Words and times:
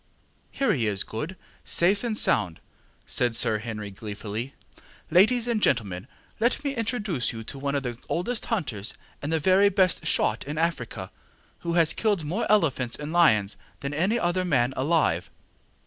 ŌĆ£Here 0.55 0.75
he 0.75 0.87
is, 0.87 1.03
Good, 1.03 1.35
safe 1.63 2.03
and 2.03 2.17
sound, 2.17 2.55
ŌĆØ 2.57 2.61
said 3.05 3.35
Sir 3.35 3.59
Henry, 3.59 3.91
gleefully. 3.91 4.55
ŌĆ£Ladies 5.11 5.47
and 5.47 5.61
gentlemen, 5.61 6.07
let 6.39 6.63
me 6.63 6.73
introduce 6.73 7.31
you 7.31 7.43
to 7.43 7.59
one 7.59 7.75
of 7.75 7.83
the 7.83 7.99
oldest 8.09 8.45
hunters 8.47 8.95
and 9.21 9.31
the 9.31 9.37
very 9.37 9.69
best 9.69 10.07
shot 10.07 10.43
in 10.45 10.57
Africa, 10.57 11.11
who 11.59 11.73
has 11.73 11.93
killed 11.93 12.23
more 12.23 12.51
elephants 12.51 12.97
and 12.97 13.13
lions 13.13 13.57
than 13.81 13.93
any 13.93 14.17
other 14.17 14.43
man 14.43 14.73
alive. 14.75 15.29